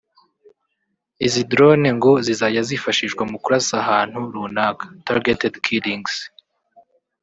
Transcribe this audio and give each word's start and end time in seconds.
Izi 1.25 1.43
Drones 1.51 1.95
ngo 1.97 2.11
zizajya 2.25 2.61
zifashishwa 2.69 3.23
mu 3.31 3.37
kurasa 3.43 3.73
ahantu 3.83 4.17
runaka(targeted 4.33 5.53
killings) 5.65 6.13